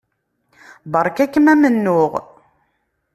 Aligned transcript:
Beṛka-kem 0.91 1.47
amennuɣ. 1.53 2.11